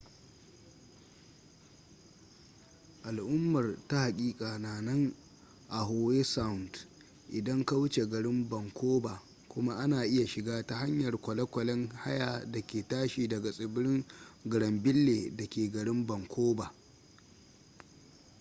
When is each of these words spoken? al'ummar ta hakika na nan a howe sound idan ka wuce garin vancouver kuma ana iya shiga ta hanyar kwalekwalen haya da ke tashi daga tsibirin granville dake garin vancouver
al'ummar 3.03 3.87
ta 3.87 3.99
hakika 4.01 4.57
na 4.59 4.81
nan 4.81 5.15
a 5.69 5.83
howe 5.83 6.23
sound 6.23 6.69
idan 7.29 7.65
ka 7.65 7.75
wuce 7.77 8.09
garin 8.09 8.49
vancouver 8.49 9.21
kuma 9.47 9.75
ana 9.75 10.05
iya 10.05 10.25
shiga 10.27 10.65
ta 10.67 10.75
hanyar 10.75 11.17
kwalekwalen 11.21 11.87
haya 11.89 12.45
da 12.51 12.61
ke 12.61 12.87
tashi 12.87 13.27
daga 13.27 13.51
tsibirin 13.51 14.03
granville 14.45 15.29
dake 15.35 15.71
garin 15.71 16.05
vancouver 16.07 16.71